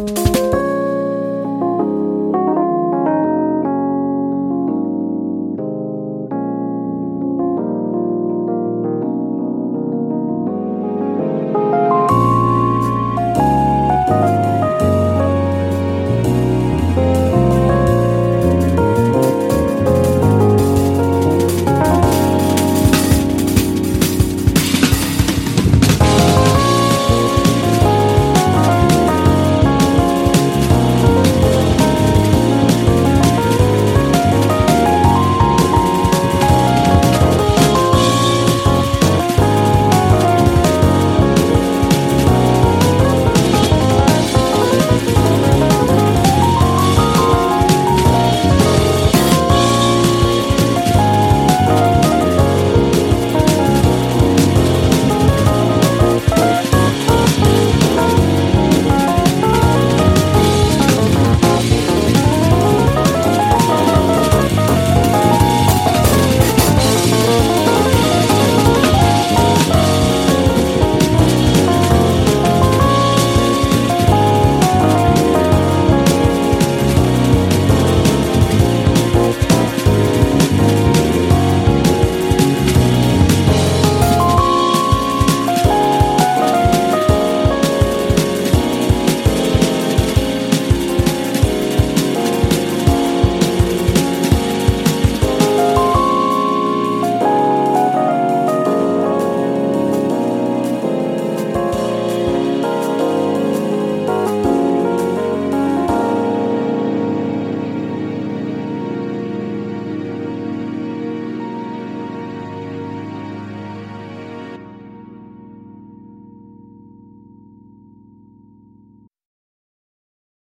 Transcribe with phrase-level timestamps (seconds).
[0.00, 0.29] Bye.